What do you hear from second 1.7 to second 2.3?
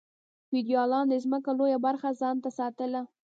برخه